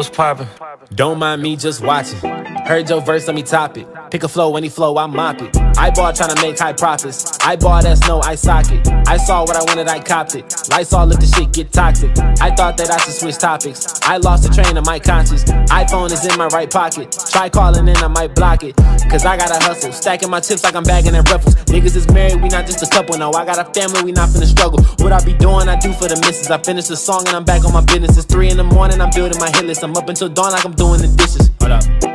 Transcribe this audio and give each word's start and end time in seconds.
What's 0.00 0.08
poppin'? 0.08 0.48
Don't 0.94 1.18
mind 1.18 1.42
me 1.42 1.56
just 1.56 1.82
watching. 1.82 2.20
Heard 2.20 2.88
your 2.88 3.02
verse, 3.02 3.26
let 3.26 3.36
me 3.36 3.42
top 3.42 3.76
it. 3.76 3.86
Pick 4.10 4.22
a 4.22 4.28
flow, 4.28 4.56
any 4.56 4.70
flow, 4.70 4.96
I 4.96 5.04
mop 5.04 5.42
it. 5.42 5.69
I 5.80 5.88
ball 5.88 6.12
trying 6.12 6.28
to 6.28 6.42
make 6.42 6.58
high 6.58 6.74
profits. 6.74 7.38
I 7.40 7.56
ball 7.56 7.82
that's 7.82 8.06
no 8.06 8.20
I 8.20 8.34
socket. 8.34 8.86
I 9.08 9.16
saw 9.16 9.44
what 9.46 9.56
I 9.56 9.62
wanted, 9.62 9.88
I 9.88 9.98
copped 9.98 10.34
it. 10.34 10.44
Lights 10.68 10.92
all 10.92 11.06
let 11.06 11.20
the 11.20 11.26
shit 11.26 11.54
get 11.54 11.72
toxic. 11.72 12.10
I 12.38 12.54
thought 12.54 12.76
that 12.76 12.90
I 12.90 12.98
should 12.98 13.14
switch 13.14 13.38
topics. 13.38 13.98
I 14.02 14.18
lost 14.18 14.42
the 14.44 14.50
train 14.52 14.76
of 14.76 14.84
my 14.84 14.98
conscience. 14.98 15.44
iPhone 15.72 16.12
is 16.12 16.22
in 16.26 16.36
my 16.36 16.48
right 16.48 16.70
pocket. 16.70 17.16
Try 17.32 17.48
calling 17.48 17.88
in, 17.88 17.96
I 17.96 18.08
might 18.08 18.34
block 18.34 18.62
it. 18.62 18.76
Cause 19.08 19.24
I 19.24 19.38
gotta 19.38 19.56
hustle. 19.64 19.90
Stacking 19.90 20.28
my 20.28 20.40
chips 20.40 20.62
like 20.64 20.74
I'm 20.74 20.84
bagging 20.84 21.16
at 21.16 21.26
ruffles. 21.30 21.54
Niggas 21.72 21.96
is 21.96 22.06
married, 22.12 22.42
we 22.42 22.50
not 22.50 22.66
just 22.66 22.82
a 22.82 22.90
couple. 22.90 23.16
No, 23.16 23.32
I 23.32 23.46
got 23.46 23.56
a 23.56 23.64
family, 23.72 24.04
we 24.04 24.12
not 24.12 24.28
finna 24.28 24.44
struggle. 24.44 24.84
What 25.00 25.12
I 25.12 25.24
be 25.24 25.32
doing, 25.32 25.66
I 25.66 25.76
do 25.80 25.94
for 25.94 26.08
the 26.08 26.20
missus. 26.20 26.50
I 26.50 26.58
finish 26.58 26.88
the 26.88 26.96
song 26.96 27.26
and 27.26 27.34
I'm 27.34 27.44
back 27.44 27.64
on 27.64 27.72
my 27.72 27.80
business. 27.80 28.18
It's 28.18 28.26
three 28.26 28.50
in 28.50 28.58
the 28.58 28.64
morning, 28.64 29.00
I'm 29.00 29.08
building 29.16 29.40
my 29.40 29.48
hit 29.48 29.64
list. 29.64 29.82
I'm 29.82 29.96
up 29.96 30.10
until 30.10 30.28
dawn 30.28 30.52
like 30.52 30.66
I'm 30.66 30.74
doing 30.74 31.00
the 31.00 31.08
dishes. 31.16 31.48
Hold 31.58 31.72
up. 31.72 32.10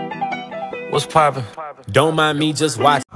What's 0.92 1.08
poppin'? 1.08 1.44
Don't 1.92 2.16
mind 2.16 2.38
me 2.38 2.54
just 2.54 2.78
watching. 2.78 3.15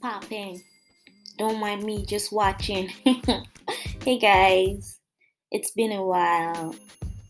What's 0.00 0.26
poppin'? 0.26 0.62
Don't 1.38 1.60
mind 1.60 1.84
me 1.84 2.04
just 2.04 2.32
watching. 2.32 2.88
hey 4.04 4.18
guys, 4.18 4.98
it's 5.50 5.70
been 5.72 5.92
a 5.92 6.02
while. 6.02 6.74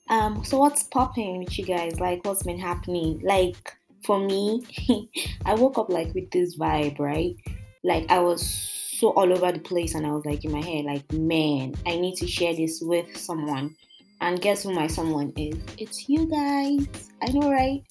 Um, 0.08 0.44
so 0.44 0.58
what's 0.58 0.84
popping 0.84 1.38
with 1.38 1.58
you 1.58 1.64
guys? 1.64 1.98
Like, 1.98 2.24
what's 2.24 2.44
been 2.44 2.58
happening? 2.58 3.20
Like, 3.24 3.76
for 4.04 4.20
me, 4.20 4.64
I 5.44 5.54
woke 5.54 5.78
up 5.78 5.90
like 5.90 6.14
with 6.14 6.30
this 6.30 6.56
vibe, 6.56 6.98
right? 6.98 7.34
Like, 7.82 8.10
I 8.10 8.20
was 8.20 8.46
so 8.46 9.10
all 9.10 9.32
over 9.32 9.52
the 9.52 9.58
place, 9.58 9.94
and 9.94 10.06
I 10.06 10.12
was 10.12 10.24
like 10.24 10.44
in 10.44 10.52
my 10.52 10.62
head, 10.62 10.84
like, 10.84 11.10
man, 11.12 11.74
I 11.86 11.96
need 11.96 12.16
to 12.16 12.26
share 12.26 12.54
this 12.54 12.80
with 12.80 13.16
someone. 13.16 13.74
And 14.22 14.40
guess 14.40 14.62
who 14.62 14.72
my 14.72 14.86
someone 14.86 15.32
is? 15.36 15.56
It's 15.76 16.08
you 16.08 16.26
guys. 16.26 17.10
I 17.20 17.28
know, 17.32 17.50
right? 17.50 17.82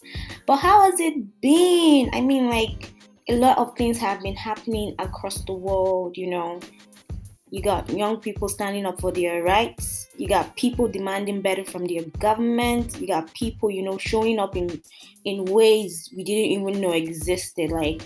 But 0.47 0.57
how 0.57 0.89
has 0.89 0.99
it 0.99 1.39
been? 1.39 2.09
I 2.13 2.21
mean, 2.21 2.49
like, 2.49 2.94
a 3.27 3.35
lot 3.35 3.57
of 3.57 3.75
things 3.75 3.97
have 3.99 4.21
been 4.21 4.35
happening 4.35 4.93
across 4.99 5.43
the 5.45 5.53
world, 5.53 6.15
you 6.17 6.29
know. 6.29 6.59
You 7.51 7.61
got 7.61 7.89
young 7.89 8.19
people 8.19 8.49
standing 8.49 8.85
up 8.85 8.99
for 8.99 9.11
their 9.11 9.43
rights. 9.43 10.09
You 10.17 10.27
got 10.27 10.55
people 10.55 10.87
demanding 10.87 11.41
better 11.41 11.63
from 11.63 11.85
their 11.85 12.03
government. 12.19 12.99
You 12.99 13.07
got 13.07 13.33
people, 13.33 13.71
you 13.71 13.81
know, 13.81 13.97
showing 13.97 14.39
up 14.39 14.55
in 14.55 14.81
in 15.23 15.45
ways 15.45 16.11
we 16.15 16.23
didn't 16.23 16.51
even 16.51 16.81
know 16.81 16.91
existed. 16.91 17.71
Like, 17.71 18.01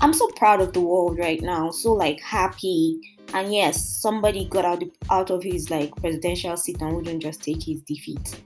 I'm 0.00 0.12
so 0.12 0.28
proud 0.36 0.60
of 0.60 0.72
the 0.72 0.80
world 0.80 1.18
right 1.18 1.40
now. 1.40 1.70
So 1.70 1.92
like 1.92 2.20
happy. 2.20 2.98
And 3.32 3.52
yes, 3.52 3.84
somebody 3.84 4.46
got 4.46 4.64
out 4.64 4.82
out 5.10 5.30
of 5.30 5.42
his 5.42 5.70
like 5.70 5.94
presidential 5.96 6.56
seat 6.56 6.80
and 6.80 6.96
wouldn't 6.96 7.22
just 7.22 7.42
take 7.42 7.62
his 7.62 7.82
defeat. 7.82 8.40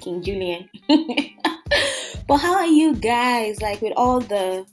King 0.00 0.22
Julian. 0.22 0.68
but 2.26 2.38
how 2.38 2.54
are 2.54 2.66
you 2.66 2.94
guys? 2.94 3.60
Like 3.60 3.82
with 3.82 3.92
all 3.96 4.20
the 4.20 4.66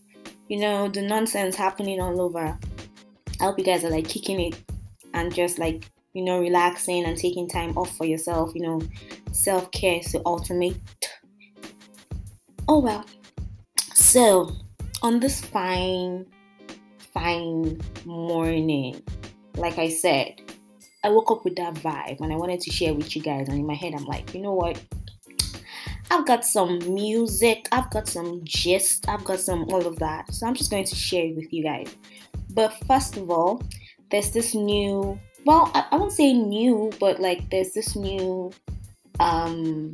you 0.47 0.59
know, 0.59 0.87
the 0.87 1.01
nonsense 1.01 1.55
happening 1.55 1.99
all 1.99 2.21
over. 2.21 2.57
I 3.39 3.43
hope 3.43 3.57
you 3.57 3.65
guys 3.65 3.83
are 3.83 3.89
like 3.89 4.07
kicking 4.07 4.39
it 4.39 4.63
and 5.13 5.33
just 5.33 5.59
like, 5.59 5.89
you 6.13 6.23
know, 6.23 6.39
relaxing 6.39 7.05
and 7.05 7.17
taking 7.17 7.49
time 7.49 7.77
off 7.77 7.95
for 7.97 8.05
yourself. 8.05 8.51
You 8.53 8.61
know, 8.61 8.81
self 9.31 9.71
care 9.71 9.99
is 9.99 10.11
the 10.11 10.21
ultimate. 10.25 10.77
Oh 12.67 12.79
well. 12.79 13.05
So, 13.93 14.51
on 15.01 15.19
this 15.19 15.41
fine, 15.41 16.25
fine 17.13 17.81
morning, 18.05 19.01
like 19.57 19.77
I 19.77 19.89
said, 19.89 20.41
I 21.03 21.09
woke 21.09 21.31
up 21.31 21.43
with 21.43 21.55
that 21.57 21.75
vibe 21.75 22.21
and 22.21 22.31
I 22.31 22.35
wanted 22.35 22.61
to 22.61 22.71
share 22.71 22.93
with 22.93 23.15
you 23.15 23.21
guys. 23.21 23.47
And 23.47 23.59
in 23.59 23.67
my 23.67 23.75
head, 23.75 23.93
I'm 23.93 24.05
like, 24.05 24.33
you 24.33 24.41
know 24.41 24.53
what? 24.53 24.81
I've 26.15 26.25
got 26.25 26.45
some 26.45 26.79
music, 26.93 27.67
I've 27.73 27.89
got 27.89 28.07
some 28.07 28.39
gist, 28.45 29.09
I've 29.09 29.25
got 29.25 29.37
some 29.37 29.65
all 29.65 29.85
of 29.85 29.99
that. 29.99 30.33
So 30.33 30.47
I'm 30.47 30.53
just 30.53 30.71
going 30.71 30.85
to 30.85 30.95
share 30.95 31.25
it 31.25 31.35
with 31.35 31.51
you 31.51 31.61
guys. 31.61 31.93
But 32.51 32.69
first 32.87 33.17
of 33.17 33.29
all, 33.29 33.61
there's 34.11 34.31
this 34.31 34.55
new, 34.55 35.19
well, 35.45 35.69
I, 35.73 35.85
I 35.91 35.97
won't 35.97 36.13
say 36.13 36.31
new, 36.31 36.89
but 37.01 37.19
like 37.19 37.49
there's 37.49 37.73
this 37.73 37.97
new 37.97 38.49
um, 39.19 39.91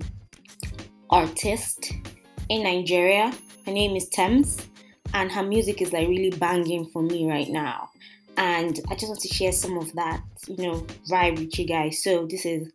artist 1.09 1.91
in 2.49 2.61
Nigeria. 2.61 3.33
Her 3.65 3.71
name 3.71 3.95
is 3.95 4.07
Tems, 4.09 4.67
and 5.15 5.31
her 5.31 5.41
music 5.41 5.81
is 5.81 5.91
like 5.91 6.07
really 6.07 6.37
banging 6.37 6.85
for 6.85 7.01
me 7.01 7.27
right 7.27 7.49
now. 7.49 7.89
And 8.37 8.79
I 8.91 8.93
just 8.93 9.07
want 9.07 9.21
to 9.21 9.27
share 9.27 9.51
some 9.51 9.75
of 9.75 9.91
that, 9.93 10.21
you 10.47 10.67
know, 10.67 10.85
vibe 11.09 11.39
with 11.39 11.57
you 11.57 11.65
guys. 11.65 12.03
So 12.03 12.27
this 12.27 12.45
is 12.45 12.71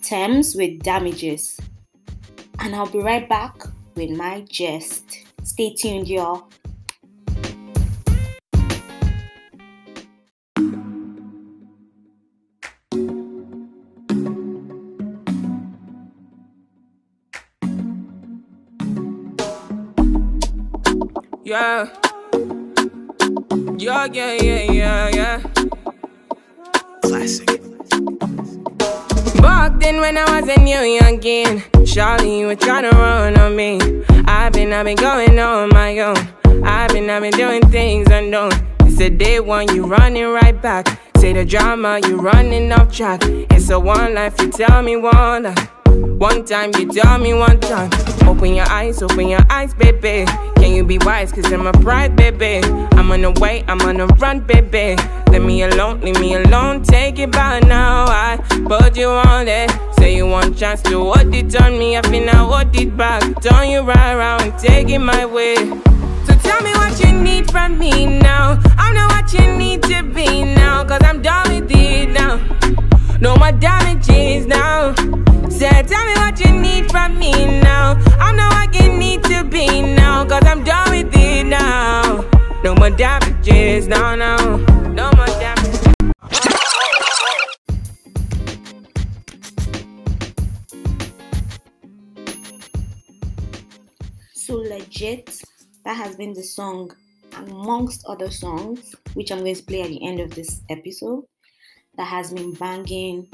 Tems 0.00 0.54
with 0.56 0.82
Damages 0.82 1.60
and 2.60 2.74
I'll 2.74 2.90
be 2.90 3.00
right 3.00 3.28
back 3.28 3.54
with 3.94 4.10
my 4.10 4.44
gist. 4.48 5.24
Stay 5.42 5.74
tuned, 5.74 6.08
y'all. 6.08 6.48
Yeah. 21.44 21.88
Yeah, 23.76 24.06
yeah, 24.06 24.32
yeah, 24.32 24.72
yeah, 24.72 25.08
yeah. 25.12 25.53
When 29.84 30.16
I 30.16 30.40
was 30.40 30.48
a 30.48 30.60
new 30.60 30.76
youngin', 30.76 31.62
Charlie, 31.86 32.40
you 32.40 32.46
were 32.46 32.56
tryna 32.56 32.90
run 32.92 33.38
on 33.38 33.54
me. 33.54 33.78
I've 34.26 34.52
been, 34.52 34.72
I've 34.72 34.86
been 34.86 34.96
going 34.96 35.38
on 35.38 35.68
my 35.70 35.98
own. 35.98 36.16
I've 36.64 36.90
been, 36.90 37.10
I've 37.10 37.20
been 37.20 37.32
doing 37.32 37.60
things 37.70 38.08
unknown. 38.10 38.52
It's 38.80 38.98
a 39.00 39.10
day 39.10 39.40
one, 39.40 39.68
you 39.74 39.84
running 39.84 40.26
right 40.28 40.60
back. 40.60 41.00
Say 41.18 41.34
the 41.34 41.44
drama, 41.44 42.00
you 42.06 42.16
running 42.16 42.72
off 42.72 42.92
track. 42.92 43.20
It's 43.24 43.68
a 43.68 43.78
one 43.78 44.14
life, 44.14 44.40
you 44.40 44.50
tell 44.50 44.82
me 44.82 44.96
one 44.96 45.42
life. 45.42 45.70
One 45.86 46.44
time, 46.44 46.70
you 46.78 46.90
tell 46.90 47.18
me 47.18 47.34
one 47.34 47.60
time. 47.60 47.90
Open 48.26 48.54
your 48.54 48.68
eyes, 48.70 49.02
open 49.02 49.28
your 49.28 49.44
eyes, 49.50 49.74
baby. 49.74 50.26
Can 50.64 50.72
you 50.72 50.82
be 50.82 50.96
wise? 50.96 51.30
Cause 51.30 51.52
I'm 51.52 51.66
a 51.66 51.72
pride, 51.72 52.16
baby. 52.16 52.66
I'm 52.92 53.12
on 53.12 53.20
the 53.20 53.32
way, 53.32 53.62
I'm 53.68 53.82
on 53.82 53.98
the 53.98 54.06
run, 54.06 54.40
baby. 54.40 54.96
Leave 55.30 55.44
me 55.44 55.62
alone, 55.62 56.00
leave 56.00 56.18
me 56.18 56.36
alone. 56.36 56.82
Take 56.82 57.18
it 57.18 57.30
by 57.30 57.60
now. 57.60 58.06
I 58.06 58.38
put 58.66 58.96
you 58.96 59.08
on 59.08 59.46
it. 59.46 59.70
Say 59.98 60.16
you 60.16 60.26
want 60.26 60.56
chance 60.56 60.80
to 60.84 61.12
hold 61.12 61.34
it 61.34 61.54
on 61.60 61.78
me. 61.78 61.98
I 61.98 62.02
feel 62.08 62.24
now 62.24 62.50
hold 62.50 62.74
it 62.74 62.96
back. 62.96 63.20
Turn 63.42 63.68
you 63.68 63.82
right 63.82 64.14
around, 64.14 64.58
take 64.58 64.88
it 64.88 65.00
my 65.00 65.26
way. 65.26 65.56
So 66.24 66.34
tell 66.42 66.62
me 66.62 66.72
what 66.72 66.98
you 66.98 67.12
need 67.12 67.50
from 67.50 67.78
me 67.78 68.06
now. 68.06 68.58
I 68.78 68.90
know 68.94 69.06
what 69.08 69.30
you 69.34 69.46
need 69.58 69.82
to 69.82 70.02
be 70.02 70.44
now. 70.44 70.82
Cause 70.82 71.02
I'm 71.04 71.20
done 71.20 71.46
with 71.50 71.70
it 71.70 72.08
now. 72.08 72.40
No 73.24 73.34
more 73.36 73.52
damages 73.52 74.46
now. 74.46 74.94
Say, 75.48 75.82
tell 75.84 76.04
me 76.04 76.12
what 76.12 76.38
you 76.40 76.52
need 76.60 76.90
from 76.90 77.18
me 77.18 77.32
now. 77.62 77.96
I 78.20 78.32
know 78.36 78.48
what 78.48 78.74
you 78.78 78.98
need 78.98 79.24
to 79.24 79.42
be 79.44 79.80
now. 79.80 80.26
Cause 80.26 80.42
I'm 80.44 80.62
done 80.62 80.90
with 80.90 81.16
it 81.16 81.46
now. 81.46 82.28
No 82.62 82.74
more 82.74 82.90
damages, 82.90 83.88
no, 83.88 84.14
no. 84.14 84.58
No 84.92 85.10
more 85.16 85.26
damages. 85.40 85.80
So 94.34 94.56
legit, 94.56 95.40
that 95.86 95.96
has 95.96 96.14
been 96.16 96.34
the 96.34 96.42
song 96.42 96.90
amongst 97.38 98.04
other 98.06 98.30
songs, 98.30 98.94
which 99.14 99.32
I'm 99.32 99.38
going 99.38 99.54
to 99.54 99.62
play 99.62 99.80
at 99.80 99.88
the 99.88 100.06
end 100.06 100.20
of 100.20 100.34
this 100.34 100.60
episode, 100.68 101.24
that 101.96 102.04
has 102.04 102.32
been 102.32 102.52
banging, 102.54 103.28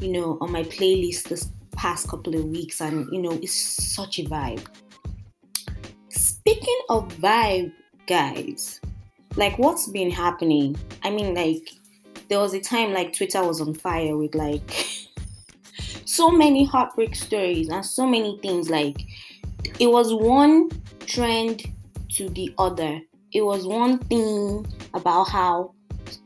you 0.00 0.12
know, 0.12 0.38
on 0.40 0.52
my 0.52 0.62
playlist 0.64 1.24
this 1.24 1.48
past 1.72 2.08
couple 2.08 2.34
of 2.34 2.44
weeks, 2.44 2.80
and 2.80 3.06
you 3.12 3.20
know, 3.20 3.32
it's 3.32 3.52
such 3.94 4.18
a 4.18 4.24
vibe. 4.24 4.64
Speaking 6.10 6.80
of 6.88 7.08
vibe, 7.18 7.72
guys, 8.06 8.80
like 9.36 9.58
what's 9.58 9.88
been 9.88 10.10
happening? 10.10 10.76
I 11.02 11.10
mean, 11.10 11.34
like, 11.34 11.70
there 12.28 12.38
was 12.38 12.54
a 12.54 12.60
time 12.60 12.92
like 12.92 13.12
Twitter 13.12 13.44
was 13.44 13.60
on 13.60 13.74
fire 13.74 14.16
with 14.16 14.34
like 14.34 14.70
so 16.04 16.30
many 16.30 16.64
heartbreak 16.64 17.14
stories 17.14 17.68
and 17.68 17.84
so 17.84 18.06
many 18.06 18.38
things 18.42 18.70
like 18.70 19.02
it 19.78 19.86
was 19.86 20.12
one 20.12 20.70
trend 21.06 21.64
to 22.10 22.28
the 22.30 22.54
other. 22.58 23.00
It 23.32 23.42
was 23.42 23.66
one 23.66 23.98
thing 23.98 24.66
about 24.94 25.24
how, 25.24 25.74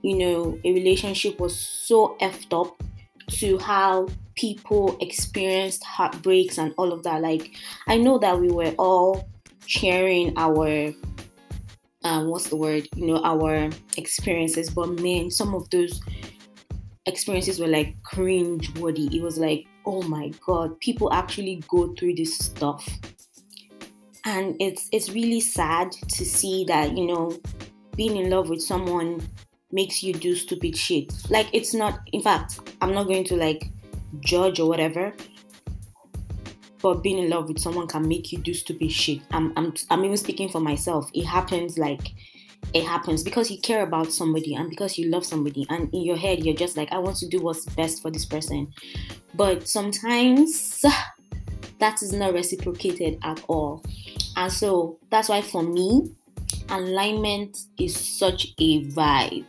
you 0.02 0.16
know, 0.18 0.58
a 0.64 0.72
relationship 0.72 1.38
was 1.40 1.58
so 1.58 2.16
effed 2.20 2.58
up 2.58 2.82
to 3.28 3.58
how 3.58 4.08
people 4.36 4.96
experienced 5.00 5.82
heartbreaks 5.84 6.58
and 6.58 6.72
all 6.76 6.92
of 6.92 7.02
that. 7.02 7.22
Like, 7.22 7.52
I 7.86 7.96
know 7.96 8.18
that 8.18 8.40
we 8.40 8.48
were 8.48 8.74
all 8.78 9.28
sharing 9.66 10.32
our 10.36 10.92
um, 12.06 12.28
what's 12.28 12.48
the 12.48 12.56
word? 12.56 12.88
You 12.94 13.06
know, 13.06 13.22
our 13.24 13.68
experiences. 13.96 14.70
But 14.70 15.00
man, 15.00 15.30
some 15.30 15.54
of 15.54 15.68
those 15.70 16.00
experiences 17.06 17.58
were 17.58 17.66
like 17.66 18.00
cringe 18.04 18.72
worthy. 18.78 19.08
It 19.16 19.22
was 19.22 19.38
like, 19.38 19.66
oh 19.84 20.02
my 20.02 20.30
god, 20.46 20.78
people 20.80 21.12
actually 21.12 21.62
go 21.68 21.94
through 21.94 22.14
this 22.14 22.38
stuff. 22.38 22.88
And 24.24 24.56
it's 24.60 24.88
it's 24.92 25.10
really 25.10 25.40
sad 25.40 25.92
to 25.92 26.24
see 26.24 26.64
that, 26.64 26.96
you 26.96 27.06
know, 27.06 27.38
being 27.96 28.16
in 28.16 28.30
love 28.30 28.50
with 28.50 28.62
someone 28.62 29.20
makes 29.72 30.02
you 30.02 30.12
do 30.12 30.34
stupid 30.34 30.76
shit. 30.76 31.12
Like 31.30 31.48
it's 31.52 31.74
not 31.74 32.00
in 32.12 32.22
fact, 32.22 32.60
I'm 32.80 32.94
not 32.94 33.04
going 33.04 33.24
to 33.24 33.36
like 33.36 33.70
judge 34.20 34.60
or 34.60 34.68
whatever. 34.68 35.14
But 36.82 37.02
being 37.02 37.18
in 37.18 37.30
love 37.30 37.48
with 37.48 37.58
someone 37.58 37.88
can 37.88 38.06
make 38.06 38.32
you 38.32 38.38
do 38.38 38.54
stupid 38.54 38.92
shit. 38.92 39.20
I'm 39.30 39.52
I'm 39.56 39.74
I'm 39.90 40.04
even 40.04 40.16
speaking 40.16 40.48
for 40.48 40.60
myself. 40.60 41.10
It 41.14 41.24
happens 41.24 41.78
like 41.78 42.12
it 42.72 42.84
happens 42.84 43.22
because 43.22 43.50
you 43.50 43.58
care 43.60 43.82
about 43.82 44.12
somebody 44.12 44.54
and 44.54 44.68
because 44.68 44.98
you 44.98 45.08
love 45.08 45.24
somebody 45.24 45.66
and 45.70 45.92
in 45.94 46.02
your 46.02 46.16
head 46.16 46.44
you're 46.44 46.54
just 46.54 46.76
like 46.76 46.90
i 46.92 46.98
want 46.98 47.16
to 47.16 47.28
do 47.28 47.38
what's 47.38 47.64
best 47.64 48.02
for 48.02 48.10
this 48.10 48.24
person 48.24 48.70
but 49.34 49.66
sometimes 49.68 50.84
that 51.78 52.02
is 52.02 52.12
not 52.12 52.32
reciprocated 52.32 53.18
at 53.22 53.42
all 53.48 53.82
and 54.36 54.52
so 54.52 54.98
that's 55.10 55.28
why 55.28 55.40
for 55.40 55.62
me 55.62 56.10
alignment 56.70 57.56
is 57.78 57.96
such 57.96 58.48
a 58.58 58.84
vibe 58.86 59.44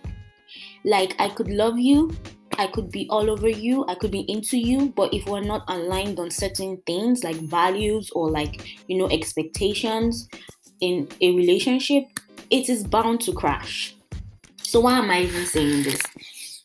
like 0.88 1.16
i 1.20 1.30
could 1.30 1.50
love 1.50 1.78
you 1.78 2.12
i 2.58 2.66
could 2.66 2.90
be 2.92 3.08
all 3.10 3.30
over 3.30 3.50
you 3.50 3.86
i 3.88 3.96
could 3.96 4.12
be 4.12 4.22
into 4.22 4.58
you 4.58 4.90
but 4.96 5.14
if 5.14 5.26
we're 5.28 5.42
not 5.42 5.64
aligned 5.68 6.20
on 6.20 6.32
certain 6.32 6.82
things 6.88 7.24
like 7.24 7.36
values 7.36 8.10
or 8.16 8.32
like 8.32 8.82
you 8.88 8.98
know 8.98 9.08
expectations 9.10 10.28
in 10.82 11.08
a 11.22 11.36
relationship 11.36 12.06
it 12.50 12.70
is 12.70 12.84
bound 12.84 13.22
to 13.22 13.34
crash. 13.34 13.96
So, 14.58 14.80
why 14.82 15.00
am 15.00 15.10
I 15.10 15.22
even 15.22 15.46
saying 15.46 15.84
this? 15.84 16.02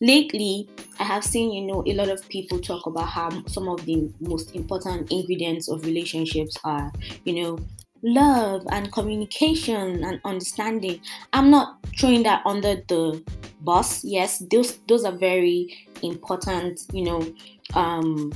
Lately, 0.00 0.68
I 0.98 1.04
have 1.04 1.24
seen, 1.24 1.52
you 1.52 1.66
know, 1.66 1.84
a 1.86 1.94
lot 1.94 2.08
of 2.08 2.28
people 2.28 2.58
talk 2.58 2.86
about 2.86 3.08
how 3.08 3.44
some 3.46 3.68
of 3.68 3.84
the 3.84 4.12
most 4.20 4.54
important 4.56 5.12
ingredients 5.12 5.68
of 5.68 5.84
relationships 5.84 6.56
are, 6.64 6.92
you 7.24 7.34
know, 7.42 7.58
love 8.02 8.66
and 8.70 8.92
communication 8.92 10.04
and 10.04 10.20
understanding. 10.24 11.00
I'm 11.32 11.50
not 11.50 11.78
throwing 11.98 12.22
that 12.24 12.42
under 12.46 12.76
the 12.88 13.22
bus. 13.60 14.04
Yes, 14.04 14.42
those 14.50 14.78
those 14.88 15.04
are 15.04 15.16
very 15.16 15.74
important, 16.02 16.80
you 16.92 17.04
know, 17.04 17.34
um 17.74 18.32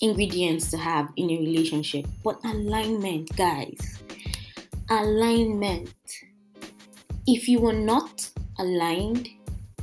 ingredients 0.00 0.70
to 0.70 0.76
have 0.76 1.08
in 1.16 1.30
a 1.30 1.38
relationship. 1.38 2.06
But 2.22 2.38
alignment, 2.44 3.34
guys. 3.36 4.02
Alignment 4.90 5.92
if 7.28 7.46
you 7.46 7.66
are 7.66 7.74
not 7.74 8.30
aligned 8.58 9.28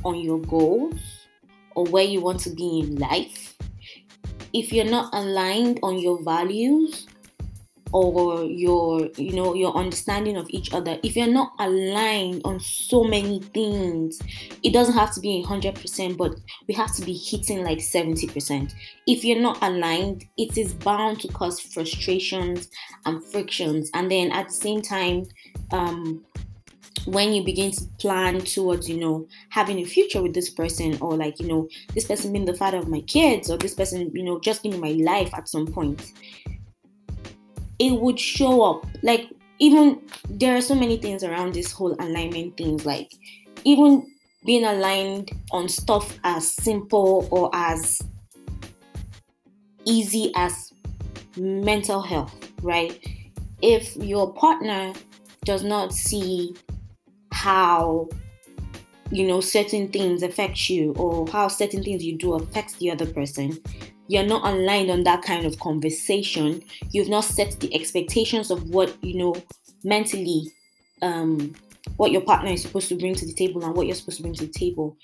on 0.04 0.18
your 0.18 0.40
goals 0.40 1.28
or 1.76 1.84
where 1.84 2.02
you 2.02 2.20
want 2.20 2.40
to 2.40 2.50
be 2.50 2.80
in 2.80 2.96
life, 2.96 3.56
if 4.52 4.72
you're 4.72 4.84
not 4.84 5.14
aligned 5.14 5.78
on 5.84 5.96
your 6.00 6.20
values 6.24 7.06
or 7.96 8.44
your 8.44 9.08
you 9.16 9.32
know 9.32 9.54
your 9.54 9.74
understanding 9.74 10.36
of 10.36 10.46
each 10.50 10.72
other 10.74 10.98
if 11.02 11.16
you're 11.16 11.26
not 11.26 11.52
aligned 11.58 12.42
on 12.44 12.60
so 12.60 13.02
many 13.04 13.40
things 13.54 14.20
it 14.62 14.72
doesn't 14.72 14.94
have 14.94 15.14
to 15.14 15.20
be 15.20 15.42
100% 15.46 16.16
but 16.16 16.34
we 16.68 16.74
have 16.74 16.94
to 16.94 17.02
be 17.02 17.14
hitting 17.14 17.64
like 17.64 17.78
70% 17.78 18.74
if 19.06 19.24
you're 19.24 19.40
not 19.40 19.58
aligned 19.62 20.26
it 20.36 20.58
is 20.58 20.74
bound 20.74 21.20
to 21.20 21.28
cause 21.28 21.58
frustrations 21.58 22.68
and 23.06 23.24
frictions. 23.24 23.90
And 23.94 24.10
then 24.10 24.30
at 24.32 24.48
the 24.48 24.52
same 24.52 24.82
time 24.82 25.26
um 25.72 26.24
when 27.06 27.32
you 27.32 27.44
begin 27.44 27.70
to 27.70 27.84
plan 27.98 28.40
towards 28.40 28.88
you 28.88 28.98
know 28.98 29.26
having 29.50 29.78
a 29.78 29.84
future 29.84 30.20
with 30.20 30.34
this 30.34 30.50
person 30.50 30.98
or 31.00 31.16
like 31.16 31.38
you 31.38 31.46
know 31.46 31.68
this 31.94 32.04
person 32.04 32.32
being 32.32 32.44
the 32.44 32.54
father 32.54 32.78
of 32.78 32.88
my 32.88 33.00
kids 33.02 33.48
or 33.48 33.56
this 33.56 33.74
person 33.74 34.10
you 34.12 34.24
know 34.24 34.40
just 34.40 34.62
being 34.62 34.74
in 34.74 34.80
my 34.80 34.92
life 35.12 35.32
at 35.34 35.48
some 35.48 35.66
point 35.66 36.12
it 37.78 37.92
would 37.92 38.18
show 38.18 38.62
up. 38.62 38.86
Like 39.02 39.28
even 39.58 40.02
there 40.28 40.56
are 40.56 40.60
so 40.60 40.74
many 40.74 40.96
things 40.96 41.24
around 41.24 41.54
this 41.54 41.72
whole 41.72 41.94
alignment 41.98 42.56
things 42.56 42.84
like 42.84 43.10
even 43.64 44.06
being 44.44 44.64
aligned 44.64 45.30
on 45.50 45.68
stuff 45.68 46.18
as 46.24 46.50
simple 46.50 47.26
or 47.30 47.50
as 47.54 48.00
easy 49.84 50.30
as 50.36 50.72
mental 51.36 52.02
health 52.02 52.46
right? 52.62 53.04
If 53.62 53.96
your 53.96 54.32
partner 54.34 54.92
does 55.44 55.62
not 55.62 55.92
see 55.92 56.54
how 57.32 58.08
you 59.10 59.26
know 59.26 59.40
certain 59.40 59.88
things 59.88 60.22
affect 60.22 60.68
you 60.68 60.92
or 60.94 61.26
how 61.28 61.48
certain 61.48 61.82
things 61.82 62.04
you 62.04 62.16
do 62.16 62.34
affects 62.34 62.74
the 62.76 62.90
other 62.90 63.06
person 63.06 63.58
you're 64.08 64.26
not 64.26 64.44
aligned 64.44 64.90
on 64.90 65.02
that 65.04 65.22
kind 65.22 65.46
of 65.46 65.58
conversation. 65.58 66.62
You've 66.90 67.08
not 67.08 67.24
set 67.24 67.58
the 67.60 67.74
expectations 67.74 68.50
of 68.50 68.62
what 68.70 68.96
you 69.02 69.18
know 69.18 69.34
mentally 69.84 70.50
um 71.02 71.54
what 71.96 72.10
your 72.10 72.22
partner 72.22 72.50
is 72.50 72.62
supposed 72.62 72.88
to 72.88 72.96
bring 72.96 73.14
to 73.14 73.26
the 73.26 73.32
table 73.32 73.64
and 73.64 73.74
what 73.74 73.86
you're 73.86 73.94
supposed 73.94 74.18
to 74.18 74.22
bring 74.22 74.34
to 74.34 74.46
the 74.46 74.52
table. 74.52 74.96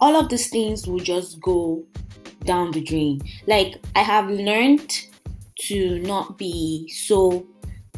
All 0.00 0.16
of 0.16 0.28
these 0.28 0.48
things 0.48 0.86
will 0.86 1.00
just 1.00 1.40
go 1.40 1.84
down 2.44 2.72
the 2.72 2.82
drain. 2.82 3.22
Like 3.46 3.84
i 3.96 4.02
have 4.02 4.28
learned 4.28 5.06
to 5.60 5.98
not 6.00 6.36
be 6.36 6.88
so 6.88 7.46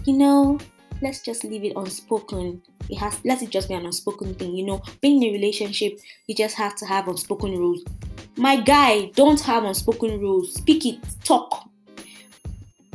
you 0.05 0.17
know 0.17 0.59
let's 1.03 1.21
just 1.21 1.45
leave 1.45 1.65
it 1.65 1.73
unspoken. 1.77 2.63
It 2.89 2.97
has 2.97 3.19
let 3.25 3.43
it 3.43 3.51
just 3.51 3.69
be 3.69 3.75
an 3.75 3.87
unspoken 3.87 4.35
thing. 4.35 4.55
You 4.55 4.67
know, 4.67 4.83
being 5.01 5.23
in 5.23 5.31
a 5.31 5.33
relationship, 5.33 5.99
you 6.27 6.35
just 6.35 6.57
have 6.57 6.77
to 6.77 6.87
have 6.87 7.09
unspoken 7.09 7.57
rules. 7.59 7.85
My 8.37 8.61
guy, 8.61 9.07
don't 9.15 9.41
have 9.41 9.65
unspoken 9.65 10.21
rules. 10.21 10.55
Speak 10.55 10.85
it, 10.87 10.99
talk. 11.25 11.69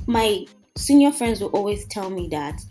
My 0.07 0.45
senior 0.77 1.12
friends 1.12 1.42
will 1.42 1.50
always 1.50 1.86
tell 1.86 2.09
me 2.09 2.27
that 2.30 2.62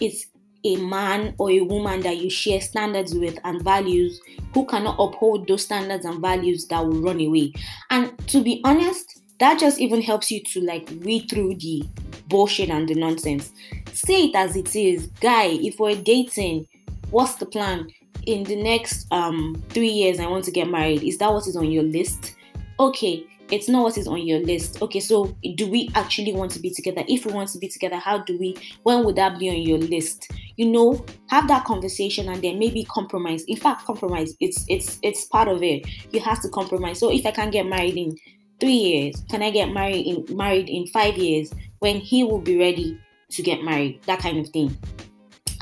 it's 0.00 0.26
a 0.64 0.76
man 0.76 1.34
or 1.38 1.50
a 1.50 1.60
woman 1.60 2.00
that 2.00 2.16
you 2.16 2.28
share 2.28 2.60
standards 2.60 3.14
with 3.14 3.38
and 3.44 3.62
values 3.62 4.20
who 4.54 4.66
cannot 4.66 4.96
uphold 4.98 5.46
those 5.46 5.64
standards 5.64 6.04
and 6.04 6.20
values 6.20 6.66
that 6.68 6.84
will 6.84 7.00
run 7.00 7.20
away. 7.20 7.52
And 7.90 8.16
to 8.28 8.42
be 8.42 8.60
honest, 8.64 9.22
that 9.38 9.58
just 9.58 9.78
even 9.78 10.02
helps 10.02 10.30
you 10.30 10.42
to 10.42 10.60
like 10.60 10.88
read 11.00 11.30
through 11.30 11.56
the 11.56 11.84
bullshit 12.28 12.70
and 12.70 12.88
the 12.88 12.94
nonsense. 12.94 13.52
Say 13.92 14.26
it 14.26 14.34
as 14.34 14.56
it 14.56 14.74
is. 14.76 15.06
Guy, 15.20 15.46
if 15.46 15.78
we're 15.78 16.00
dating, 16.00 16.66
what's 17.10 17.34
the 17.36 17.46
plan? 17.46 17.88
In 18.26 18.44
the 18.44 18.62
next 18.62 19.06
um 19.10 19.62
three 19.70 19.88
years, 19.88 20.20
I 20.20 20.26
want 20.26 20.44
to 20.44 20.50
get 20.50 20.68
married. 20.68 21.02
Is 21.02 21.18
that 21.18 21.32
what 21.32 21.46
is 21.46 21.56
on 21.56 21.70
your 21.70 21.84
list? 21.84 22.34
Okay, 22.78 23.26
it's 23.50 23.68
not 23.68 23.82
what 23.82 23.96
is 23.96 24.06
on 24.06 24.26
your 24.26 24.40
list. 24.40 24.82
Okay, 24.82 25.00
so 25.00 25.34
do 25.54 25.66
we 25.66 25.90
actually 25.94 26.32
want 26.32 26.50
to 26.52 26.60
be 26.60 26.70
together? 26.70 27.02
If 27.08 27.24
we 27.24 27.32
want 27.32 27.48
to 27.50 27.58
be 27.58 27.68
together, 27.68 27.96
how 27.96 28.18
do 28.18 28.38
we? 28.38 28.56
When 28.82 29.04
would 29.04 29.16
that 29.16 29.38
be 29.38 29.48
on 29.48 29.62
your 29.62 29.78
list? 29.78 30.30
You 30.56 30.66
know, 30.66 31.04
have 31.28 31.48
that 31.48 31.64
conversation 31.64 32.28
and 32.28 32.42
then 32.42 32.58
maybe 32.58 32.84
compromise. 32.84 33.44
In 33.44 33.56
fact, 33.56 33.84
compromise. 33.84 34.34
It's 34.40 34.64
it's 34.68 34.98
it's 35.02 35.24
part 35.24 35.48
of 35.48 35.62
it. 35.62 35.86
You 36.12 36.20
have 36.20 36.42
to 36.42 36.48
compromise. 36.48 36.98
So 36.98 37.10
if 37.10 37.24
I 37.24 37.30
can 37.30 37.50
get 37.50 37.66
married 37.66 37.96
in 37.96 38.16
three 38.60 38.72
years, 38.72 39.22
can 39.30 39.42
I 39.42 39.50
get 39.50 39.70
married 39.70 40.06
in 40.06 40.36
married 40.36 40.68
in 40.68 40.86
five 40.88 41.16
years? 41.16 41.52
when 41.80 41.96
he 41.96 42.24
will 42.24 42.40
be 42.40 42.58
ready 42.58 42.98
to 43.30 43.42
get 43.42 43.62
married, 43.62 44.02
that 44.04 44.20
kind 44.20 44.38
of 44.38 44.48
thing. 44.48 44.76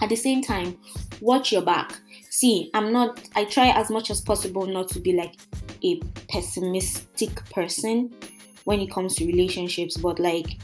At 0.01 0.09
the 0.09 0.17
same 0.17 0.43
time, 0.43 0.79
watch 1.21 1.53
your 1.53 1.63
back. 1.63 1.99
See, 2.31 2.71
I'm 2.75 2.93
not, 2.93 3.29
I 3.35 3.45
try 3.45 3.69
as 3.69 3.91
much 3.91 4.11
as 4.11 4.21
possible 4.21 4.67
not 4.67 4.89
to 4.91 5.01
be 5.01 5.13
like 5.13 5.35
a 5.83 6.01
pessimistic 6.29 7.35
person 7.51 8.15
when 8.65 8.81
it 8.81 8.91
comes 8.91 9.15
to 9.17 9.27
relationships, 9.27 9.97
but 9.97 10.19
like 10.19 10.59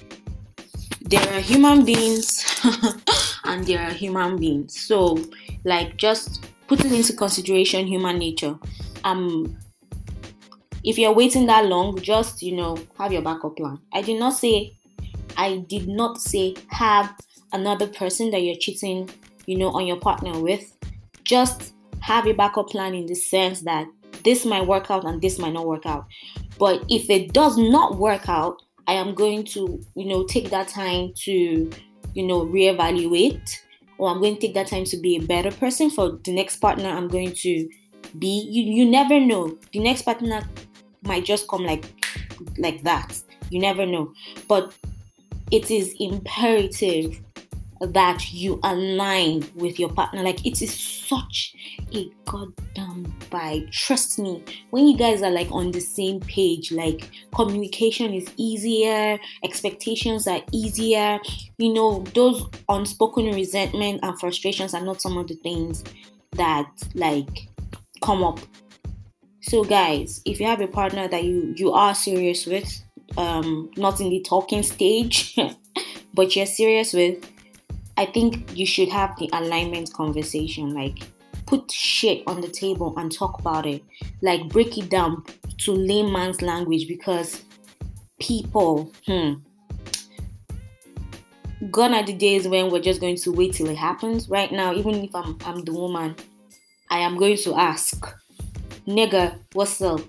there 1.03 1.27
are 1.33 1.41
human 1.41 1.85
beings 1.85 2.45
and 3.45 3.67
there 3.67 3.81
are 3.81 3.91
human 3.91 4.37
beings. 4.37 4.79
So, 4.81 5.19
like, 5.65 5.97
just 5.97 6.47
putting 6.67 6.95
into 6.95 7.15
consideration 7.15 7.87
human 7.87 8.19
nature. 8.19 8.59
Um, 9.05 9.59
if 10.85 10.99
you're 10.99 11.15
waiting 11.15 11.47
that 11.47 11.67
long, 11.67 11.99
just 12.01 12.43
you 12.43 12.57
know, 12.57 12.77
have 12.99 13.12
your 13.12 13.23
backup 13.23 13.57
plan. 13.57 13.79
I 13.93 14.03
did 14.03 14.19
not 14.19 14.31
say 14.31 14.77
I 15.37 15.59
did 15.69 15.89
not 15.89 16.21
say 16.21 16.55
have 16.69 17.15
another 17.53 17.87
person 17.87 18.31
that 18.31 18.43
you're 18.43 18.57
cheating, 18.57 19.11
you 19.47 19.57
know, 19.59 19.69
on 19.71 19.87
your 19.87 19.99
partner 19.99 20.39
with. 20.39 20.77
Just 21.25 21.75
have 22.01 22.27
a 22.27 22.33
backup 22.33 22.69
plan 22.69 22.95
in 22.95 23.07
the 23.07 23.15
sense 23.15 23.61
that 23.62 23.87
this 24.25 24.45
might 24.45 24.67
work 24.67 24.91
out 24.91 25.05
and 25.05 25.21
this 25.21 25.39
might 25.39 25.53
not 25.53 25.67
work 25.67 25.87
out. 25.87 26.07
But 26.59 26.85
if 26.89 27.09
it 27.11 27.33
does 27.33 27.57
not 27.57 27.97
work 27.97 28.29
out, 28.29 28.62
I 28.87 28.95
am 28.95 29.15
going 29.15 29.45
to, 29.47 29.81
you 29.95 30.07
know, 30.07 30.25
take 30.25 30.51
that 30.51 30.69
time 30.69 31.12
to, 31.25 31.71
you 32.15 32.27
know, 32.27 32.45
reevaluate 32.45 33.59
or 33.99 34.11
I'm 34.11 34.21
going 34.21 34.35
to 34.35 34.41
take 34.41 34.55
that 34.55 34.67
time 34.67 34.85
to 34.87 34.97
be 34.97 35.17
a 35.17 35.23
better 35.23 35.51
person 35.51 35.91
for 35.91 36.19
the 36.25 36.33
next 36.33 36.57
partner 36.57 36.89
I'm 36.89 37.09
going 37.09 37.33
to 37.37 37.69
be. 38.19 38.49
You 38.51 38.65
you 38.65 38.91
never 38.91 39.21
know. 39.21 39.57
The 39.73 39.79
next 39.79 40.03
partner 40.03 40.43
might 41.02 41.25
just 41.25 41.49
come 41.49 41.64
like 41.64 41.85
like 42.59 42.82
that. 42.85 43.21
You 43.50 43.61
never 43.61 43.87
know. 43.87 44.12
But 44.49 44.75
it 45.50 45.71
is 45.71 45.94
imperative 46.00 47.21
that 47.80 48.32
you 48.32 48.61
align 48.62 49.44
with 49.54 49.78
your 49.78 49.90
partner. 49.90 50.23
Like 50.23 50.47
it 50.47 50.62
is 50.62 50.73
such 50.73 51.54
a 51.94 52.09
goddamn 52.25 53.04
vibe. 53.30 53.71
Trust 53.71 54.18
me, 54.18 54.42
when 54.71 54.87
you 54.87 54.97
guys 54.97 55.23
are 55.23 55.30
like 55.30 55.50
on 55.50 55.73
the 55.73 55.80
same 55.80 56.21
page, 56.21 56.71
like 56.73 57.11
communication 57.35 58.14
is 58.14 58.30
easier, 58.37 59.18
expectations 59.42 60.26
are 60.26 60.40
easier. 60.52 61.18
You 61.59 61.75
know, 61.75 62.04
those 62.14 62.47
unspoken 62.68 63.26
resentment 63.35 64.00
and 64.02 64.18
frustrations 64.18 64.75
are 64.75 64.85
not 64.85 65.02
some 65.02 65.18
of 65.18 65.26
the 65.26 65.35
things 65.37 65.82
that 66.32 66.71
like 66.94 67.49
come 68.02 68.23
up. 68.23 68.38
So 69.42 69.64
guys, 69.64 70.22
if 70.25 70.38
you 70.38 70.46
have 70.46 70.61
a 70.61 70.68
partner 70.68 71.08
that 71.08 71.25
you 71.25 71.52
you 71.56 71.72
are 71.72 71.94
serious 71.94 72.46
with, 72.46 72.82
um, 73.16 73.70
not 73.76 74.00
in 74.00 74.08
the 74.08 74.20
talking 74.20 74.62
stage, 74.62 75.37
but 76.14 76.37
you're 76.37 76.46
serious 76.46 76.92
with, 76.92 77.28
I 77.96 78.06
think 78.06 78.56
you 78.56 78.64
should 78.64 78.88
have 78.88 79.18
the 79.18 79.28
alignment 79.32 79.92
conversation. 79.92 80.72
Like, 80.72 81.00
put 81.44 81.70
shit 81.72 82.22
on 82.28 82.40
the 82.40 82.49
table 82.49 82.94
and 82.96 83.11
talk 83.11 83.40
about 83.40 83.66
it. 83.66 83.82
Like, 84.22 84.49
break 84.49 84.78
it 84.78 84.88
down 84.88 85.25
to 85.58 85.72
layman's 85.72 86.40
language 86.40 86.87
because 86.87 87.42
people, 88.20 88.92
hmm. 89.06 89.34
Gone 91.70 91.94
are 91.94 92.04
the 92.04 92.12
days 92.12 92.49
when 92.49 92.70
we're 92.70 92.80
just 92.80 93.00
going 93.00 93.16
to 93.16 93.30
wait 93.30 93.54
till 93.54 93.68
it 93.68 93.76
happens. 93.76 94.28
Right 94.28 94.50
now, 94.50 94.72
even 94.72 95.04
if 95.04 95.14
I'm 95.14 95.37
I'm 95.44 95.64
the 95.64 95.72
woman, 95.72 96.16
I 96.90 96.99
am 96.99 97.16
going 97.16 97.37
to 97.38 97.54
ask, 97.54 98.04
nigga, 98.87 99.39
what's 99.53 99.81
up? 99.81 100.01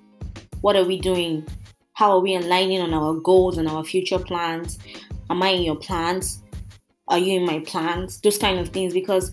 What 0.62 0.76
are 0.76 0.86
we 0.86 1.00
doing? 1.00 1.46
How 1.94 2.12
are 2.12 2.20
we 2.20 2.36
aligning 2.36 2.82
on 2.82 2.94
our 2.94 3.14
goals 3.14 3.58
and 3.58 3.68
our 3.68 3.84
future 3.84 4.20
plans? 4.20 4.80
Am 5.30 5.44
I 5.44 5.50
in 5.50 5.64
your 5.64 5.76
plans? 5.76 6.42
Are 7.08 7.20
you 7.20 7.40
in 7.40 7.46
my 7.46 7.60
plans? 7.60 8.20
Those 8.22 8.38
kind 8.38 8.60
of 8.60 8.70
things 8.70 8.94
because 8.94 9.32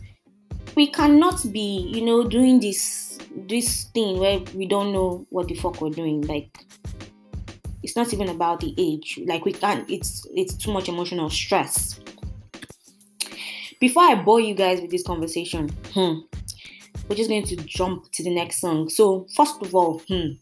we 0.76 0.88
cannot 0.88 1.52
be, 1.52 1.88
you 1.92 2.04
know, 2.04 2.26
doing 2.28 2.60
this 2.60 3.18
this 3.48 3.84
thing 3.94 4.18
where 4.18 4.40
we 4.54 4.66
don't 4.66 4.92
know 4.92 5.24
what 5.30 5.48
the 5.48 5.54
fuck 5.54 5.80
we're 5.80 5.90
doing. 5.90 6.22
Like 6.22 6.66
it's 7.82 7.96
not 7.96 8.12
even 8.12 8.28
about 8.28 8.60
the 8.60 8.74
age. 8.76 9.20
Like 9.26 9.44
we 9.44 9.52
can't 9.52 9.88
it's 9.88 10.26
it's 10.34 10.54
too 10.54 10.72
much 10.72 10.88
emotional 10.88 11.30
stress. 11.30 12.00
Before 13.80 14.02
I 14.02 14.14
bore 14.16 14.40
you 14.40 14.54
guys 14.54 14.82
with 14.82 14.90
this 14.90 15.02
conversation, 15.02 15.70
hmm, 15.94 16.18
we're 17.10 17.16
just 17.16 17.28
going 17.28 17.44
to 17.44 17.56
jump 17.56 18.10
to 18.12 18.22
the 18.22 18.32
next 18.32 18.60
song. 18.60 18.88
So 18.88 19.26
first 19.34 19.60
of 19.62 19.74
all, 19.74 19.98
hmm, 20.06 20.34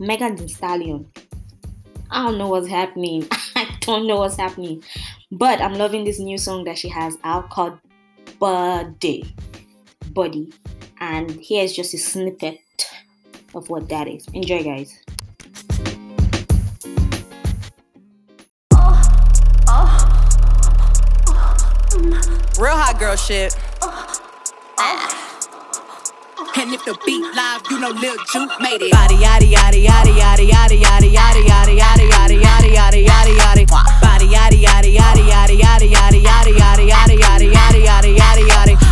Megan 0.00 0.34
Thee 0.34 0.48
Stallion. 0.48 1.06
I 2.10 2.24
don't 2.24 2.36
know 2.36 2.48
what's 2.48 2.66
happening. 2.66 3.28
I 3.54 3.68
don't 3.80 4.08
know 4.08 4.16
what's 4.16 4.36
happening. 4.36 4.82
But 5.30 5.62
I'm 5.62 5.74
loving 5.74 6.02
this 6.02 6.18
new 6.18 6.36
song 6.36 6.64
that 6.64 6.78
she 6.78 6.88
has 6.88 7.16
out 7.22 7.48
called 7.50 7.78
Body. 8.40 9.32
Body. 10.06 10.52
And 11.00 11.30
here's 11.40 11.72
just 11.72 11.94
a 11.94 11.98
snippet 11.98 12.58
of 13.54 13.70
what 13.70 13.88
that 13.88 14.08
is. 14.08 14.26
Enjoy, 14.34 14.64
guys. 14.64 14.98
Real 22.58 22.76
hot 22.76 22.96
girl 22.98 23.14
shit. 23.14 23.56
And 26.54 26.72
if 26.74 26.84
the 26.84 26.96
beat 27.06 27.22
live, 27.34 27.62
you 27.70 27.80
know 27.80 27.90
Lil 27.90 28.16
Ju 28.30 28.46
made 28.60 28.82
it. 28.82 28.92
Body 28.92 29.16
yaddy 29.16 29.50
yaddy 29.50 29.82
yaddy 29.84 30.14
yaddy 30.20 30.46
yaddy 30.46 30.78
yaddy 30.78 31.12
yaddy 31.16 31.48
yaddy 31.48 31.78
yaddy 31.80 32.06
yaddy 32.06 32.38
yaddy 32.44 32.74
yaddy 32.76 33.06
yaddy 33.08 33.36
yaddy. 33.40 33.66
Body 34.00 34.26
yaddy 34.26 34.62
yaddy 34.62 34.94
yaddy 34.94 35.24
yaddy 35.32 35.56
yaddy 35.58 35.88
yaddy 35.90 36.22
yaddy 36.22 36.88
yaddy 36.92 37.18
yaddy 37.20 37.84
yaddy 37.84 38.16
yaddy 38.16 38.48
yaddy 38.48 38.91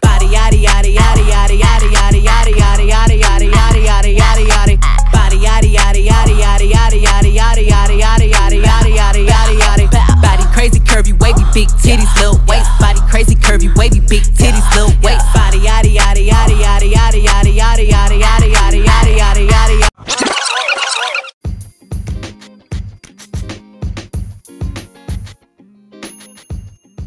Body 0.00 0.26
yaddy 0.26 0.62
yaddy 0.62 0.94
yaddy 0.94 1.24
yaddy 1.30 1.58
yaddy 1.58 1.88
yaddy 1.90 2.20
yaddy 2.22 2.54
yaddy 2.58 2.84
yaddy 2.88 3.16
yaddy 3.18 3.50
yaddy 3.52 3.82
yaddy 3.86 4.12
yaddy 4.18 4.44
yaddy. 4.46 4.76
Body 5.12 5.38
yaddy 5.38 5.74
yaddy 5.74 6.02
yaddy 6.06 6.36
yaddy 6.40 6.68
yaddy 6.72 7.00
yaddy 7.02 7.32
yaddy 7.34 7.66
yaddy 7.68 7.96
yaddy 7.98 8.28
yaddy 8.32 8.58
yaddy 8.62 8.90
yaddy 8.94 9.22
yaddy 9.26 9.54
yaddy. 9.58 9.86
Body 10.22 10.44
crazy 10.54 10.80
curvy 10.80 11.12
wavy 11.20 11.44
big 11.54 11.68
titties 11.82 12.14
little 12.16 12.38
waist. 12.46 12.70
Body 12.78 13.00
crazy 13.10 13.34
curvy 13.34 13.68
wavy 13.76 14.00
big 14.00 14.22
titties 14.22 14.68
little 14.74 14.94
waist. 15.02 15.26
Body 15.34 15.58
yaddy 15.58 15.96
yaddy 15.96 16.28
yaddy 16.28 16.56
yaddy 16.62 16.92
yaddy 16.92 17.22
yaddy 17.24 17.58
yaddy 17.58 17.88
yaddy 17.90 18.20
yaddy 18.22 18.48
yaddy 18.54 18.84
yaddy 18.84 19.14
yaddy 19.18 19.48
yaddy. 19.48 19.88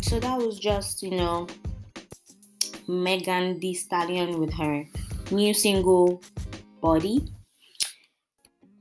So 0.02 0.20
that 0.20 0.38
was 0.38 0.60
just, 0.60 1.02
you 1.04 1.12
know, 1.12 1.48
Megan 2.92 3.60
Thee 3.60 3.74
Stallion 3.74 4.40
with 4.40 4.54
her 4.54 4.86
new 5.32 5.54
single 5.54 6.22
Body, 6.82 7.32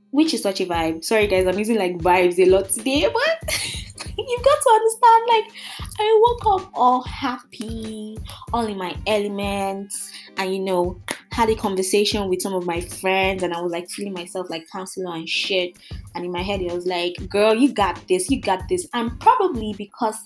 which 0.09 0.33
is 0.33 0.41
such 0.41 0.59
a 0.59 0.65
vibe. 0.65 1.03
Sorry 1.03 1.27
guys, 1.27 1.47
I'm 1.47 1.57
using 1.57 1.77
like 1.77 1.97
vibes 1.99 2.39
a 2.39 2.49
lot 2.49 2.67
today, 2.69 3.07
but 3.07 3.53
you've 4.17 4.43
got 4.43 4.61
to 4.61 4.69
understand. 4.73 5.23
Like, 5.29 5.53
I 5.99 6.19
woke 6.23 6.61
up 6.61 6.71
all 6.73 7.03
happy, 7.03 8.17
all 8.51 8.65
in 8.65 8.77
my 8.77 8.95
elements, 9.05 10.11
and 10.37 10.53
you 10.53 10.59
know, 10.59 10.99
had 11.31 11.49
a 11.49 11.55
conversation 11.55 12.27
with 12.27 12.41
some 12.41 12.53
of 12.53 12.65
my 12.65 12.81
friends, 12.81 13.43
and 13.43 13.53
I 13.53 13.61
was 13.61 13.71
like 13.71 13.89
feeling 13.89 14.13
myself 14.13 14.49
like 14.49 14.67
counselor 14.71 15.15
and 15.15 15.29
shit. 15.29 15.77
And 16.15 16.25
in 16.25 16.31
my 16.31 16.41
head, 16.41 16.61
it 16.61 16.71
was 16.73 16.87
like, 16.87 17.15
girl, 17.29 17.53
you 17.53 17.71
got 17.71 18.01
this, 18.07 18.29
you 18.29 18.41
got 18.41 18.67
this. 18.67 18.87
And 18.93 19.17
probably 19.19 19.75
because 19.77 20.17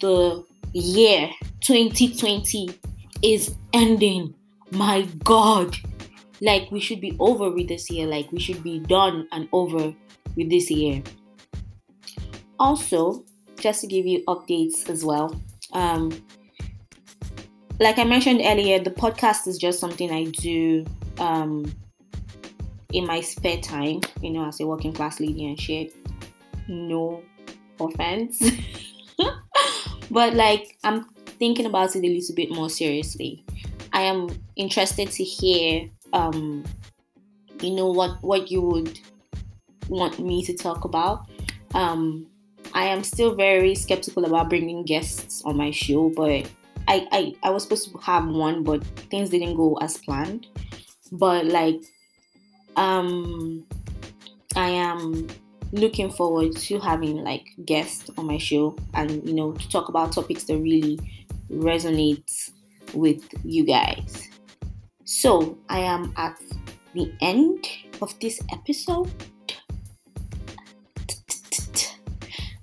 the 0.00 0.42
year 0.72 1.30
2020 1.60 2.70
is 3.22 3.54
ending. 3.72 4.34
My 4.70 5.02
God. 5.24 5.76
Like, 6.40 6.70
we 6.70 6.80
should 6.80 7.00
be 7.00 7.16
over 7.18 7.50
with 7.50 7.68
this 7.68 7.90
year. 7.90 8.06
Like, 8.06 8.30
we 8.32 8.40
should 8.40 8.62
be 8.62 8.78
done 8.78 9.28
and 9.32 9.48
over 9.52 9.94
with 10.36 10.50
this 10.50 10.70
year. 10.70 11.02
Also, 12.58 13.24
just 13.58 13.82
to 13.82 13.86
give 13.86 14.06
you 14.06 14.24
updates 14.24 14.88
as 14.88 15.04
well. 15.04 15.40
Um, 15.72 16.10
like 17.78 17.98
I 17.98 18.04
mentioned 18.04 18.40
earlier, 18.44 18.78
the 18.78 18.90
podcast 18.90 19.46
is 19.46 19.58
just 19.58 19.80
something 19.80 20.10
I 20.10 20.24
do 20.24 20.84
um, 21.18 21.72
in 22.92 23.06
my 23.06 23.20
spare 23.20 23.58
time, 23.58 24.00
you 24.20 24.30
know, 24.30 24.46
as 24.46 24.60
a 24.60 24.66
working 24.66 24.92
class 24.92 25.20
lady 25.20 25.46
and 25.46 25.60
shit. 25.60 25.94
No 26.68 27.22
offense. 27.80 28.42
but 30.10 30.34
like 30.34 30.78
I'm 30.84 31.06
thinking 31.40 31.66
about 31.66 31.96
it 31.96 32.04
a 32.04 32.08
little 32.08 32.34
bit 32.36 32.52
more 32.52 32.70
seriously. 32.70 33.44
I 33.92 34.02
am 34.02 34.28
interested 34.54 35.10
to 35.10 35.24
hear 35.24 35.90
um 36.12 36.64
you 37.60 37.70
know 37.70 37.90
what 37.90 38.22
what 38.22 38.50
you 38.50 38.60
would 38.60 39.00
want 39.88 40.20
me 40.20 40.44
to 40.44 40.56
talk 40.56 40.84
about. 40.84 41.28
Um 41.74 42.26
I 42.72 42.84
am 42.84 43.02
still 43.02 43.34
very 43.34 43.74
skeptical 43.74 44.24
about 44.24 44.48
bringing 44.48 44.84
guests 44.84 45.42
on 45.44 45.56
my 45.56 45.72
show, 45.72 46.10
but 46.10 46.48
I, 46.86 47.08
I 47.10 47.34
I 47.42 47.50
was 47.50 47.64
supposed 47.64 47.90
to 47.90 47.98
have 47.98 48.28
one, 48.28 48.62
but 48.62 48.84
things 49.10 49.30
didn't 49.30 49.56
go 49.56 49.76
as 49.80 49.96
planned. 49.96 50.46
But 51.10 51.46
like 51.46 51.80
um 52.76 53.66
I 54.56 54.68
am 54.68 55.26
looking 55.72 56.10
forward 56.10 56.56
to 56.56 56.80
having 56.80 57.22
like 57.22 57.46
guests 57.64 58.10
on 58.18 58.26
my 58.26 58.38
show 58.38 58.76
and 58.94 59.26
you 59.26 59.34
know 59.34 59.52
to 59.52 59.68
talk 59.70 59.88
about 59.88 60.12
topics 60.12 60.44
that 60.44 60.58
really 60.58 60.98
resonate 61.50 62.50
with 62.94 63.22
you 63.44 63.64
guys. 63.64 64.28
So 65.04 65.58
I 65.68 65.80
am 65.80 66.12
at 66.16 66.38
the 66.94 67.12
end 67.20 67.66
of 68.00 68.18
this 68.20 68.40
episode. 68.52 69.10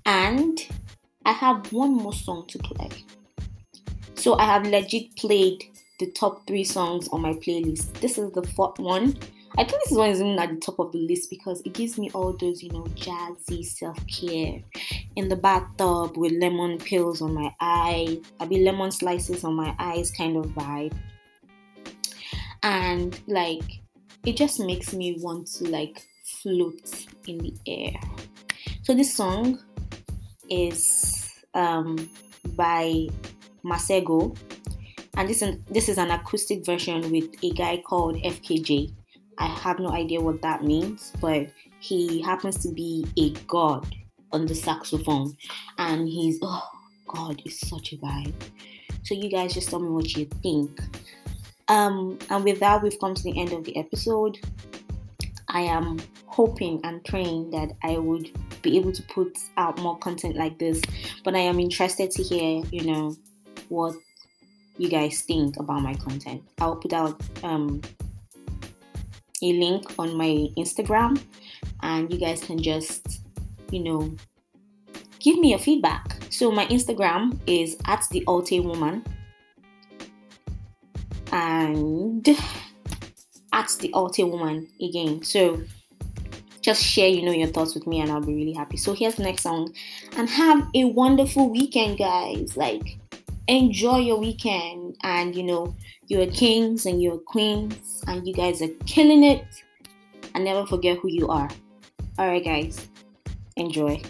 And 0.06 0.65
I 1.25 1.34
have 1.34 1.72
one 1.74 1.94
more 1.94 2.13
song 2.13 2.46
to 2.48 2.60
play. 2.60 2.89
So 4.15 4.36
I 4.36 4.46
have 4.46 4.65
legit 4.65 5.15
played 5.17 5.65
the 6.00 6.10
top 6.12 6.48
three 6.48 6.63
songs 6.63 7.10
on 7.10 7.22
my 7.22 7.34
playlist. 7.34 7.91
This 8.00 8.17
is 8.17 8.32
the 8.32 8.44
fourth 8.44 8.79
one. 8.79 9.17
I 9.57 9.63
think 9.63 9.81
this 9.83 9.97
one 9.97 10.09
is 10.09 10.21
even 10.21 10.37
at 10.37 10.49
the 10.49 10.57
top 10.57 10.79
of 10.79 10.91
the 10.91 10.99
list 10.99 11.29
because 11.29 11.61
it 11.61 11.73
gives 11.73 11.97
me 11.97 12.11
all 12.13 12.33
those, 12.33 12.61
you 12.61 12.71
know, 12.71 12.83
jazzy 12.95 13.65
self 13.65 13.97
care 14.07 14.61
in 15.15 15.29
the 15.29 15.35
bathtub 15.35 16.15
with 16.17 16.31
lemon 16.33 16.77
peels 16.77 17.21
on 17.21 17.33
my 17.33 17.53
eye, 17.59 18.19
I 18.39 18.45
be 18.45 18.63
lemon 18.63 18.91
slices 18.91 19.43
on 19.43 19.55
my 19.55 19.75
eyes 19.79 20.11
kind 20.11 20.37
of 20.37 20.45
vibe. 20.51 20.93
And 22.61 23.19
like 23.27 23.81
it 24.25 24.35
just 24.35 24.59
makes 24.59 24.93
me 24.93 25.17
want 25.21 25.47
to 25.47 25.69
like 25.69 26.05
float 26.23 27.07
in 27.27 27.37
the 27.37 27.53
air. 27.65 27.93
So 28.83 28.93
this 28.93 29.13
song 29.13 29.59
is 30.49 31.33
um, 31.53 32.09
by 32.55 33.07
Masego, 33.63 34.37
and 35.15 35.27
this 35.27 35.41
is, 35.41 35.57
this 35.69 35.89
is 35.89 35.97
an 35.97 36.11
acoustic 36.11 36.65
version 36.65 37.09
with 37.11 37.43
a 37.43 37.51
guy 37.51 37.81
called 37.85 38.17
FKJ. 38.17 38.93
I 39.38 39.46
have 39.46 39.79
no 39.79 39.91
idea 39.91 40.22
what 40.22 40.41
that 40.41 40.63
means, 40.63 41.13
but 41.22 41.50
he 41.79 42.22
happens 42.22 42.58
to 42.63 42.70
be 42.70 43.06
a 43.17 43.32
god 43.48 43.86
on 44.32 44.46
the 44.46 44.56
saxophone, 44.56 45.38
and 45.77 46.08
he's 46.08 46.39
oh 46.41 46.67
god, 47.08 47.41
it's 47.46 47.67
such 47.67 47.94
a 47.94 47.98
vibe. 47.98 48.34
So 49.03 49.13
you 49.13 49.29
guys 49.29 49.53
just 49.53 49.70
tell 49.70 49.79
me 49.79 49.89
what 49.89 50.15
you 50.15 50.25
think. 50.44 50.82
Um, 51.70 52.17
and 52.29 52.44
with 52.44 52.60
that, 52.60 52.82
we've 52.82 53.00
come 53.00 53.13
to 53.13 53.24
the 53.24 53.39
end 53.39 53.53
of 53.53 53.63
the 53.63 53.77
episode. 53.77 54.39
I 55.50 55.62
am 55.62 56.00
hoping 56.25 56.82
and 56.84 57.03
praying 57.06 57.51
that 57.51 57.72
I 57.84 57.98
would 57.98 58.32
be 58.62 58.77
able 58.77 58.91
to 58.91 59.01
put 59.03 59.38
out 59.56 59.79
more 59.79 59.98
content 59.98 60.36
like 60.36 60.60
this, 60.60 60.82
but 61.24 61.36
I 61.36 61.39
am 61.39 61.60
interested 61.60 62.12
to 62.12 62.24
hear, 62.24 62.63
you 62.72 62.86
know, 62.86 63.15
what 63.70 63.96
you 64.77 64.89
guys 64.89 65.22
think 65.22 65.58
about 65.58 65.82
my 65.82 65.96
content. 65.96 66.44
I'll 66.60 66.75
put 66.75 66.94
out 66.94 67.22
um, 67.44 67.82
a 69.44 69.53
link 69.53 69.86
on 70.00 70.15
my 70.17 70.48
Instagram, 70.58 71.22
and 71.84 72.12
you 72.12 72.20
guys 72.20 72.41
can 72.44 72.62
just, 72.62 73.22
you 73.72 73.79
know, 73.82 74.15
give 75.20 75.38
me 75.39 75.50
your 75.50 75.60
feedback. 75.60 76.17
So 76.29 76.51
my 76.51 76.65
Instagram 76.67 77.39
is 77.48 77.77
at 77.86 78.03
the 78.12 78.24
Alte 78.27 78.60
Woman, 78.63 79.03
and 81.32 82.27
at 83.53 83.70
the 83.79 83.91
Alte 83.94 84.20
Woman 84.20 84.67
again. 84.82 85.24
So 85.24 85.62
just 86.62 86.84
share, 86.84 87.08
you 87.08 87.24
know, 87.24 87.32
your 87.32 87.48
thoughts 87.48 87.75
with 87.75 87.88
me, 87.88 88.01
and 88.01 88.12
I'll 88.12 88.22
be 88.22 88.34
really 88.34 88.53
happy. 88.53 88.77
So 88.77 88.94
here's 88.94 89.15
the 89.15 89.24
next 89.24 89.44
song, 89.44 89.74
and 90.17 90.29
have 90.29 90.67
a 90.75 90.86
wonderful 90.86 91.50
weekend, 91.50 91.98
guys. 91.98 92.58
Like 92.58 93.00
enjoy 93.47 93.97
your 93.97 94.19
weekend 94.19 94.95
and 95.03 95.35
you 95.35 95.43
know 95.43 95.75
you're 96.07 96.27
kings 96.27 96.85
and 96.85 97.01
you're 97.01 97.17
queens 97.17 98.03
and 98.07 98.27
you 98.27 98.33
guys 98.33 98.61
are 98.61 98.73
killing 98.85 99.23
it. 99.23 99.45
And 100.35 100.43
never 100.43 100.65
forget 100.67 100.97
who 100.99 101.09
you 101.09 101.27
are. 101.29 101.49
All 102.19 102.27
right 102.27 102.43
guys. 102.43 102.87
Enjoy 103.55 104.01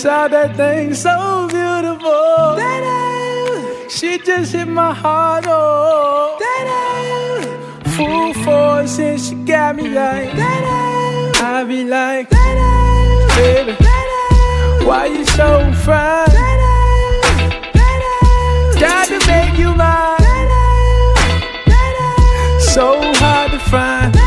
Saw 0.00 0.28
that 0.28 0.56
thing 0.56 0.94
so 0.94 1.46
beautiful. 1.50 2.56
She 3.90 4.16
just 4.16 4.54
hit 4.54 4.66
my 4.66 4.94
heart, 4.94 5.44
oh. 5.46 6.38
Full 7.96 8.32
force 8.42 8.98
and 8.98 9.20
she 9.20 9.34
got 9.34 9.76
me 9.76 9.90
like. 9.90 10.30
I 11.42 11.64
be 11.68 11.84
like, 11.84 12.30
baby, 12.30 13.76
why 14.86 15.04
you 15.04 15.26
so 15.26 15.70
fine? 15.84 16.30
Got 18.80 19.08
to 19.08 19.18
make 19.26 19.58
you 19.58 19.74
mine. 19.74 20.16
So 22.58 23.02
hard 23.20 23.50
to 23.50 23.58
find. 23.58 24.19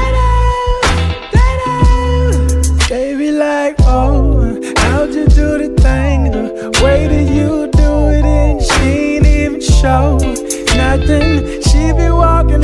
She 10.93 11.91
be 11.91 12.11
walking 12.11 12.61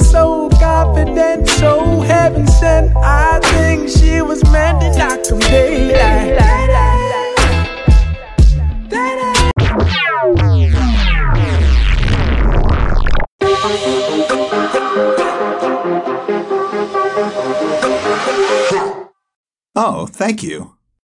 so 0.00 0.50
confident, 0.50 1.48
so 1.48 2.00
heaven 2.00 2.46
sent. 2.46 2.94
I 2.96 3.40
think 3.40 3.88
she 3.88 4.20
was 4.20 4.42
meant 4.52 4.82
to 4.82 4.98
knock 4.98 5.22
daylight. 5.40 6.36
Oh, 19.74 20.06
thank 20.06 20.42
you. 20.42 20.76